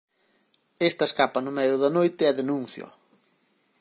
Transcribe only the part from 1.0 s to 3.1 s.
escapa no medio da noite e denúnciao.